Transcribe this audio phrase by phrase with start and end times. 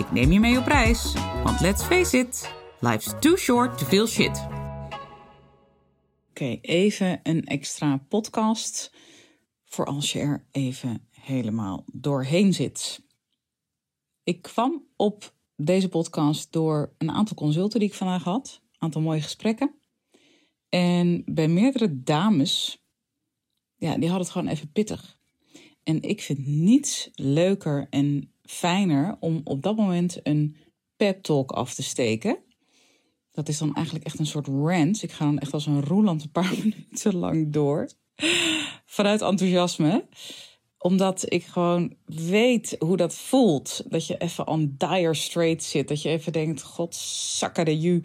[0.00, 1.14] Ik neem je mee op reis,
[1.44, 4.46] want let's face it, life's too short to feel shit.
[6.30, 8.92] Oké, even een extra podcast
[9.64, 13.02] voor als je er even helemaal doorheen zit.
[14.22, 19.00] Ik kwam op deze podcast door een aantal consulten die ik vandaag had, een aantal
[19.00, 19.74] mooie gesprekken.
[20.68, 22.84] En bij meerdere dames,
[23.76, 25.18] ja, die hadden het gewoon even pittig.
[25.82, 30.56] En ik vind niets leuker en fijner om op dat moment een
[30.96, 32.38] pep talk af te steken.
[33.32, 35.02] Dat is dan eigenlijk echt een soort rant.
[35.02, 37.88] Ik ga dan echt als een roeland een paar minuten lang door.
[38.86, 40.04] Vanuit enthousiasme.
[40.78, 43.82] Omdat ik gewoon weet hoe dat voelt.
[43.88, 45.88] Dat je even on dire straight zit.
[45.88, 48.02] Dat je even denkt, god zakken de ju.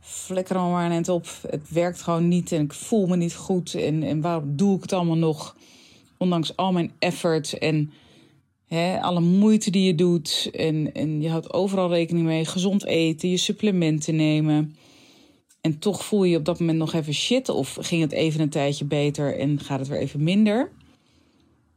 [0.00, 1.26] Flikker er maar net op.
[1.50, 3.74] Het werkt gewoon niet en ik voel me niet goed.
[3.74, 5.56] En, en waarom doe ik het allemaal nog?
[6.18, 7.92] ondanks al mijn effort en
[9.00, 10.50] alle moeite die je doet.
[10.52, 12.44] En, en je houdt overal rekening mee.
[12.44, 14.76] Gezond eten, je supplementen nemen.
[15.60, 17.48] En toch voel je, je op dat moment nog even shit.
[17.48, 20.70] Of ging het even een tijdje beter en gaat het weer even minder.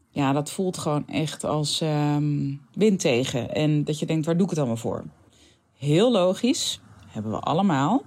[0.09, 3.53] Ja, dat voelt gewoon echt als um, wind tegen.
[3.53, 5.03] En dat je denkt, waar doe ik het allemaal voor?
[5.77, 8.03] Heel logisch, hebben we allemaal.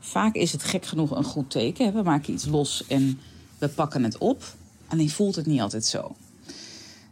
[0.00, 1.94] Vaak is het gek genoeg een goed teken.
[1.94, 3.20] We maken iets los en
[3.58, 4.42] we pakken het op.
[4.88, 6.14] Alleen voelt het niet altijd zo.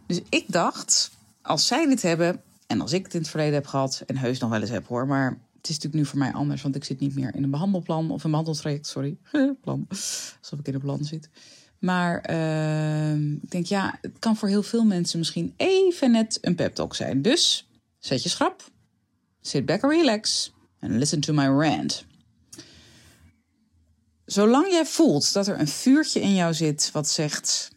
[0.07, 3.67] Dus ik dacht, als zij dit hebben en als ik het in het verleden heb
[3.67, 6.33] gehad, en heus nog wel eens heb hoor, maar het is natuurlijk nu voor mij
[6.33, 9.17] anders, want ik zit niet meer in een behandelplan of een behandeltraject, sorry,
[9.63, 9.87] plan,
[10.41, 11.29] alsof ik in een plan zit.
[11.79, 16.55] Maar uh, ik denk, ja, het kan voor heel veel mensen misschien even net een
[16.55, 17.21] pep talk zijn.
[17.21, 17.67] Dus
[17.99, 18.69] zet je schrap,
[19.41, 22.05] sit back and relax and listen to my rant.
[24.25, 27.71] Zolang jij voelt dat er een vuurtje in jou zit wat zegt: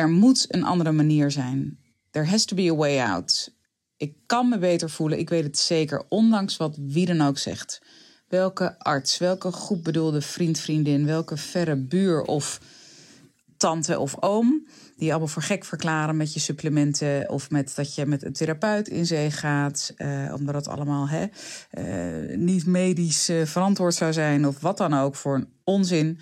[0.00, 1.78] er moet een andere manier zijn.
[2.10, 3.54] There has to be a way out.
[3.96, 7.82] Ik kan me beter voelen, ik weet het zeker, ondanks wat wie dan ook zegt.
[8.28, 12.60] Welke arts, welke goed bedoelde vriend, vriendin, welke verre buur of
[13.56, 14.66] tante of oom
[14.96, 18.88] die allemaal voor gek verklaren met je supplementen of met dat je met een therapeut
[18.88, 21.26] in zee gaat, uh, omdat het allemaal hè,
[21.78, 26.18] uh, niet medisch uh, verantwoord zou zijn of wat dan ook voor een onzin.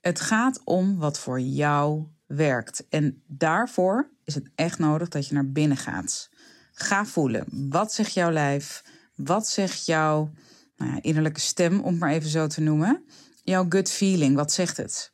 [0.00, 2.86] Het gaat om wat voor jou werkt.
[2.88, 6.30] En daarvoor is het echt nodig dat je naar binnen gaat.
[6.72, 7.44] Ga voelen.
[7.50, 8.84] Wat zegt jouw lijf?
[9.14, 10.30] Wat zegt jouw
[10.76, 13.04] nou ja, innerlijke stem, om het maar even zo te noemen?
[13.42, 15.12] Jouw gut feeling, wat zegt het?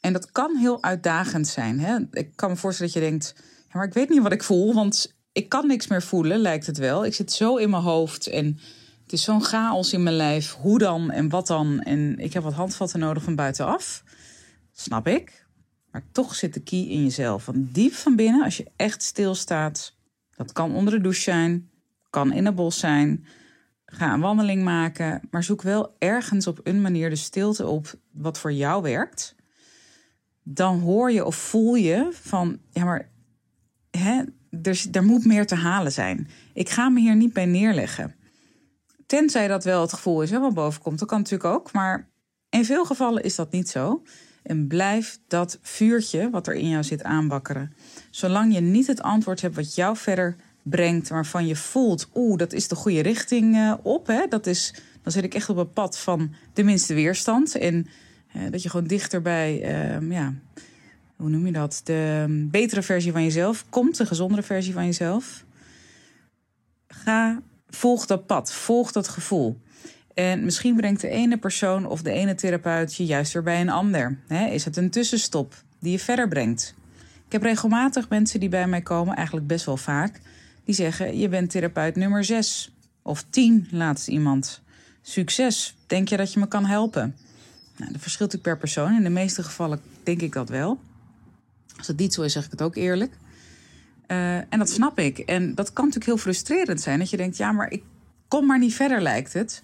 [0.00, 1.80] En dat kan heel uitdagend zijn.
[1.80, 1.98] Hè?
[2.10, 4.74] Ik kan me voorstellen dat je denkt: ja, maar ik weet niet wat ik voel,
[4.74, 7.04] want ik kan niks meer voelen, lijkt het wel.
[7.04, 8.58] Ik zit zo in mijn hoofd en
[9.02, 10.52] het is zo'n chaos in mijn lijf.
[10.52, 11.80] Hoe dan en wat dan?
[11.80, 14.04] En ik heb wat handvatten nodig van buitenaf.
[14.72, 15.45] Snap ik.
[15.96, 17.46] Maar toch zit de key in jezelf.
[17.46, 19.96] Want diep van binnen, als je echt stilstaat,
[20.36, 21.70] dat kan onder de douche zijn,
[22.10, 23.26] kan in een bos zijn.
[23.86, 28.38] Ga een wandeling maken, maar zoek wel ergens op een manier de stilte op wat
[28.38, 29.36] voor jou werkt
[30.48, 33.10] dan hoor je of voel je van, ja, maar
[33.90, 34.22] hè,
[34.62, 36.28] er, er moet meer te halen zijn.
[36.54, 38.14] Ik ga me hier niet bij neerleggen.
[39.06, 40.98] Tenzij dat wel het gevoel is, hè, wat bovenkomt.
[40.98, 42.08] Dat kan natuurlijk ook, maar
[42.48, 44.02] in veel gevallen is dat niet zo.
[44.46, 47.72] En blijf dat vuurtje wat er in jou zit aanwakkeren.
[48.10, 52.52] Zolang je niet het antwoord hebt wat jou verder brengt, waarvan je voelt, oeh, dat
[52.52, 54.06] is de goede richting uh, op.
[54.06, 54.26] Hè?
[54.28, 57.56] Dat is, dan zit ik echt op het pad van de minste weerstand.
[57.56, 57.86] En
[58.36, 59.60] uh, dat je gewoon dichter bij,
[60.00, 60.34] uh, ja,
[61.16, 61.80] hoe noem je dat?
[61.84, 65.44] De betere versie van jezelf komt, de gezondere versie van jezelf.
[66.88, 69.60] Ga, volg dat pad, volg dat gevoel.
[70.16, 73.70] En misschien brengt de ene persoon of de ene therapeut je juist weer bij een
[73.70, 74.18] ander.
[74.28, 76.74] Is het een tussenstop die je verder brengt?
[77.26, 80.20] Ik heb regelmatig mensen die bij mij komen, eigenlijk best wel vaak,
[80.64, 82.72] die zeggen: Je bent therapeut nummer 6
[83.02, 84.62] of 10, laatst iemand.
[85.02, 87.16] Succes, denk je dat je me kan helpen?
[87.76, 88.96] Nou, dat verschilt natuurlijk per persoon.
[88.96, 90.80] In de meeste gevallen denk ik dat wel.
[91.76, 93.12] Als het niet zo is, zeg ik het ook eerlijk.
[94.08, 95.18] Uh, en dat snap ik.
[95.18, 96.98] En dat kan natuurlijk heel frustrerend zijn.
[96.98, 97.82] Dat je denkt, ja, maar ik
[98.28, 99.62] kom maar niet verder, lijkt het.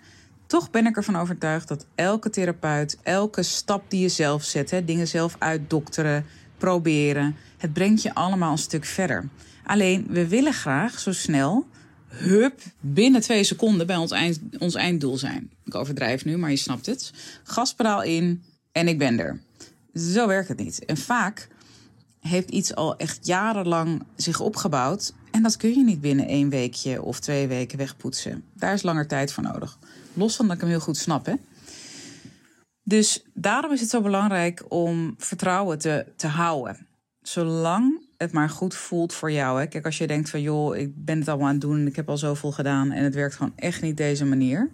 [0.53, 4.85] Toch ben ik ervan overtuigd dat elke therapeut, elke stap die je zelf zet, hè,
[4.85, 6.27] dingen zelf uitdokteren,
[6.57, 9.29] proberen, het brengt je allemaal een stuk verder.
[9.65, 11.67] Alleen, we willen graag zo snel
[12.09, 14.13] hup, binnen twee seconden bij ons,
[14.59, 15.51] ons einddoel zijn.
[15.65, 17.13] Ik overdrijf nu, maar je snapt het.
[17.43, 19.41] Gaspedaal in en ik ben er.
[19.95, 20.85] Zo werkt het niet.
[20.85, 21.49] En vaak
[22.21, 25.13] heeft iets al echt jarenlang zich opgebouwd.
[25.33, 28.45] En dat kun je niet binnen één weekje of twee weken wegpoetsen.
[28.55, 29.79] Daar is langer tijd voor nodig.
[30.13, 31.35] Los van dat ik hem heel goed snap, hè.
[32.85, 36.87] Dus daarom is het zo belangrijk om vertrouwen te, te houden.
[37.21, 39.61] Zolang het maar goed voelt voor jou.
[39.61, 39.67] Hè.
[39.67, 41.97] Kijk, als je denkt van joh, ik ben het allemaal aan het doen en ik
[41.97, 44.71] heb al zoveel gedaan en het werkt gewoon echt niet deze manier.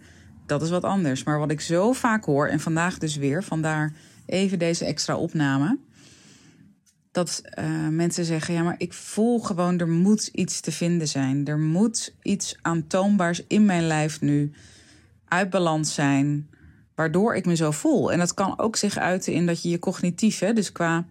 [0.46, 1.22] Dat is wat anders.
[1.24, 3.92] Maar wat ik zo vaak hoor, en vandaag dus weer, vandaar
[4.26, 5.78] even deze extra opname.
[7.12, 11.46] Dat uh, mensen zeggen: ja, maar ik voel gewoon, er moet iets te vinden zijn.
[11.46, 14.52] Er moet iets aantoonbaars in mijn lijf nu
[15.28, 16.48] uit balans zijn,
[16.94, 18.12] waardoor ik me zo voel.
[18.12, 21.06] En dat kan ook zich uiten in dat je je cognitief, hè, dus qua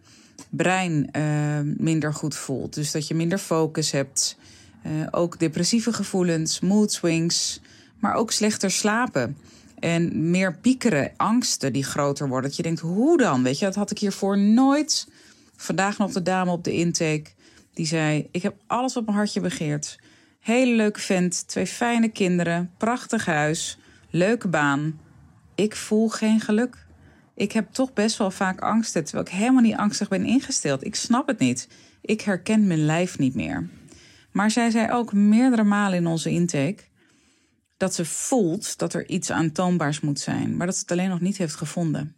[0.49, 2.73] brein uh, minder goed voelt.
[2.73, 4.38] Dus dat je minder focus hebt.
[4.85, 7.61] Uh, ook depressieve gevoelens, mood swings,
[8.00, 9.38] maar ook slechter slapen.
[9.79, 12.50] En meer piekeren, angsten die groter worden.
[12.50, 13.43] Dat je denkt, hoe dan?
[13.43, 15.07] Weet je, dat had ik hiervoor nooit.
[15.57, 17.25] Vandaag nog de dame op de intake.
[17.74, 20.00] Die zei, ik heb alles wat mijn hartje begeert.
[20.39, 23.77] Hele leuke vent, twee fijne kinderen, prachtig huis,
[24.09, 25.00] leuke baan.
[25.56, 26.88] Ik voel geen geluk
[27.38, 30.86] ik heb toch best wel vaak angsten, terwijl ik helemaal niet angstig ben ingesteld.
[30.86, 31.69] Ik snap het niet.
[32.01, 33.69] Ik herken mijn lijf niet meer.
[34.31, 36.83] Maar zij zei ook meerdere malen in onze intake
[37.77, 41.21] dat ze voelt dat er iets aantoonbaars moet zijn, maar dat ze het alleen nog
[41.21, 42.15] niet heeft gevonden.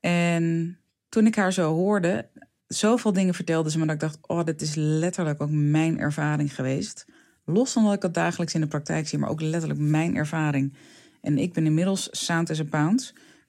[0.00, 0.78] En
[1.08, 2.28] toen ik haar zo hoorde,
[2.68, 6.54] zoveel dingen vertelde ze me dat ik dacht: oh, dit is letterlijk ook mijn ervaring
[6.54, 7.04] geweest.
[7.44, 10.76] Los van dat ik het dagelijks in de praktijk zie, maar ook letterlijk mijn ervaring.
[11.20, 12.94] En ik ben inmiddels sound as a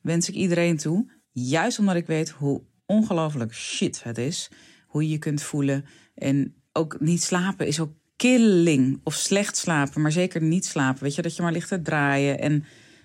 [0.02, 1.12] wens ik iedereen toe.
[1.31, 4.50] Juist omdat ik weet hoe ongelooflijk shit het is.
[4.88, 5.86] Hoe je je kunt voelen.
[6.16, 9.00] En ook niet slapen is ook killing.
[9.04, 11.04] Of slecht slapen, maar zeker niet slapen.
[11.04, 12.52] Weet je, dat je maar ligt te draaien en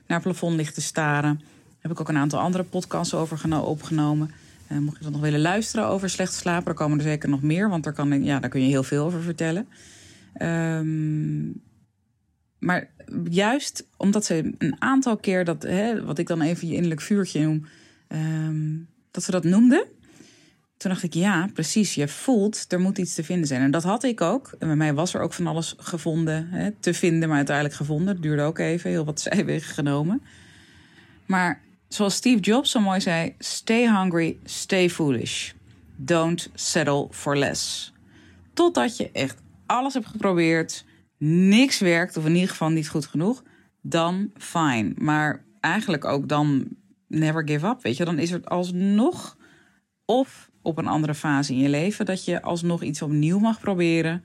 [0.07, 1.41] naar het plafond ligt te staren.
[1.79, 4.31] Heb ik ook een aantal andere podcasts over opgenomen.
[4.73, 7.43] Uh, mocht je dan nog willen luisteren over slecht slapen, dan komen er zeker nog
[7.43, 7.69] meer.
[7.69, 9.69] Want daar, kan, ja, daar kun je heel veel over vertellen.
[10.43, 11.63] Um,
[12.59, 12.91] maar
[13.31, 17.41] juist omdat ze een aantal keer dat, hè, wat ik dan even je innerlijk vuurtje
[17.41, 17.67] noem,
[18.09, 18.79] ehm,
[19.11, 19.87] dat ze dat noemde.
[20.77, 23.63] Toen dacht ik, ja, precies, je voelt, er moet iets te vinden zijn.
[23.63, 24.55] En dat had ik ook.
[24.59, 28.21] En bij mij was er ook van alles gevonden, hè, te vinden, maar uiteindelijk gevonden.
[28.21, 30.23] Duurde ook even, heel wat zijwegen genomen.
[31.27, 31.61] Maar
[31.95, 35.53] zoals Steve Jobs zo mooi zei, stay hungry, stay foolish.
[35.97, 37.93] Don't settle for less.
[38.53, 40.85] Totdat je echt alles hebt geprobeerd,
[41.19, 43.43] niks werkt, of in ieder geval niet goed genoeg,
[43.81, 44.93] dan fine.
[44.97, 46.69] Maar eigenlijk ook dan
[47.09, 47.83] never give up.
[47.83, 49.37] Weet je, dan is er alsnog
[50.05, 54.25] of op een andere fase in je leven dat je alsnog iets opnieuw mag proberen.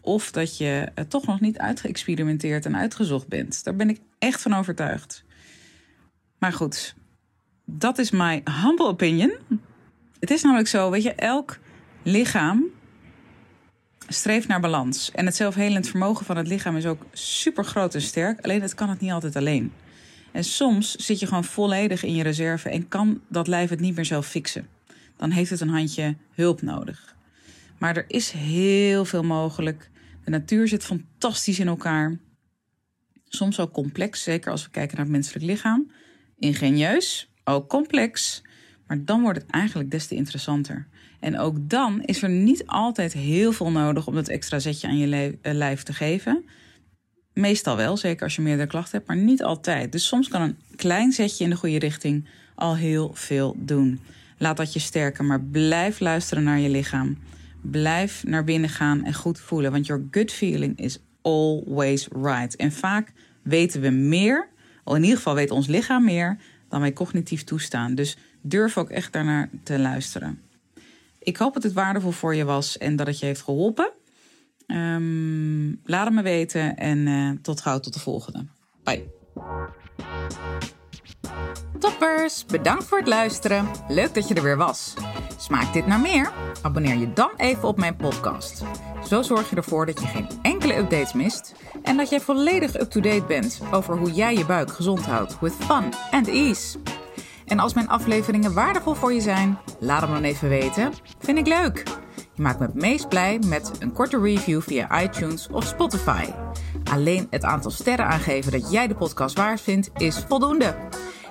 [0.00, 3.64] Of dat je het toch nog niet uitgeëxperimenteerd en uitgezocht bent.
[3.64, 5.24] Daar ben ik echt van overtuigd.
[6.38, 6.94] Maar goed,
[7.78, 9.32] dat is mijn humble opinion.
[10.18, 11.58] Het is namelijk zo, weet je, elk
[12.02, 12.64] lichaam
[14.08, 15.10] streeft naar balans.
[15.10, 18.40] En het zelfhelend vermogen van het lichaam is ook super groot en sterk.
[18.40, 19.72] Alleen het kan het niet altijd alleen.
[20.32, 23.94] En soms zit je gewoon volledig in je reserve en kan dat lijf het niet
[23.94, 24.68] meer zelf fixen.
[25.16, 27.16] Dan heeft het een handje hulp nodig.
[27.78, 29.90] Maar er is heel veel mogelijk.
[30.24, 32.18] De natuur zit fantastisch in elkaar.
[33.28, 35.90] Soms ook complex, zeker als we kijken naar het menselijk lichaam.
[36.38, 38.42] Ingenieus, complex.
[38.86, 40.86] Maar dan wordt het eigenlijk des te interessanter.
[41.20, 44.98] En ook dan is er niet altijd heel veel nodig om dat extra zetje aan
[44.98, 46.44] je eh, lijf te geven.
[47.34, 49.92] Meestal wel, zeker als je meerdere klachten hebt, maar niet altijd.
[49.92, 54.00] Dus soms kan een klein zetje in de goede richting al heel veel doen.
[54.38, 57.18] Laat dat je sterker, maar blijf luisteren naar je lichaam.
[57.60, 62.56] Blijf naar binnen gaan en goed voelen, want your good feeling is always right.
[62.56, 64.48] En vaak weten we meer,
[64.84, 66.38] of in ieder geval weet ons lichaam meer,
[66.70, 67.94] dan wij cognitief toestaan.
[67.94, 70.42] Dus durf ook echt daarnaar te luisteren.
[71.18, 73.90] Ik hoop dat het waardevol voor je was en dat het je heeft geholpen.
[74.66, 78.46] Um, laat het me weten en uh, tot gauw tot de volgende.
[78.82, 79.08] Bye.
[81.78, 83.70] Toppers, bedankt voor het luisteren.
[83.88, 84.94] Leuk dat je er weer was.
[85.36, 86.32] Smaakt dit naar meer?
[86.62, 88.62] Abonneer je dan even op mijn podcast.
[89.08, 90.28] Zo zorg je ervoor dat je geen
[90.78, 95.40] updates mist en dat jij volledig up-to-date bent over hoe jij je buik gezond houdt
[95.40, 96.78] with fun and ease.
[97.46, 100.92] En als mijn afleveringen waardevol voor je zijn, laat hem dan even weten.
[101.18, 101.82] Vind ik leuk.
[102.34, 106.24] Je maakt me het meest blij met een korte review via iTunes of Spotify.
[106.90, 110.74] Alleen het aantal sterren aangeven dat jij de podcast waard vindt is voldoende.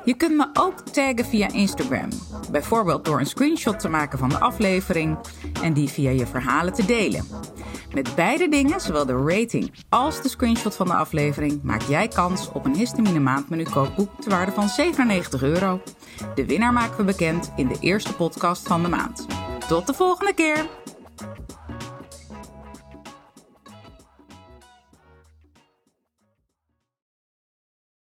[0.03, 2.09] Je kunt me ook taggen via Instagram.
[2.51, 5.17] Bijvoorbeeld door een screenshot te maken van de aflevering
[5.63, 7.25] en die via je verhalen te delen.
[7.93, 12.51] Met beide dingen, zowel de rating als de screenshot van de aflevering, maak jij kans
[12.51, 15.81] op een histamine maandmenu kookboek ter waarde van 97 euro.
[16.35, 19.25] De winnaar maken we bekend in de eerste podcast van de maand.
[19.67, 20.65] Tot de volgende keer!